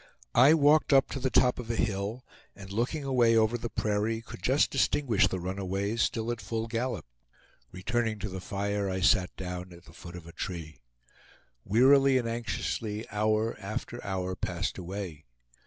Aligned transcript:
I 0.33 0.55
walked 0.55 0.93
up 0.93 1.09
to 1.09 1.19
the 1.19 1.29
top 1.29 1.59
of 1.59 1.69
a 1.69 1.75
hill, 1.75 2.25
and 2.55 2.73
looking 2.73 3.03
away 3.03 3.35
over 3.37 3.55
the 3.55 3.69
prairie, 3.69 4.21
could 4.23 4.41
just 4.41 4.71
distinguish 4.71 5.27
the 5.27 5.39
runaways, 5.39 6.01
still 6.01 6.31
at 6.31 6.41
full 6.41 6.65
gallop. 6.65 7.05
Returning 7.71 8.17
to 8.17 8.27
the 8.27 8.41
fire, 8.41 8.89
I 8.89 9.01
sat 9.01 9.29
down 9.37 9.71
at 9.71 9.85
the 9.85 9.93
foot 9.93 10.15
of 10.15 10.25
a 10.25 10.31
tree. 10.33 10.79
Wearily 11.63 12.17
and 12.17 12.27
anxiously 12.27 13.07
hour 13.11 13.55
after 13.59 14.03
hour 14.03 14.35
passed 14.35 14.79
away. 14.79 15.25